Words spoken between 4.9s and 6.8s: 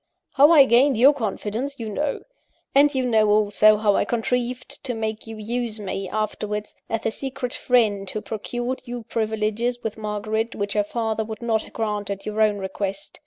make you use me, afterwards,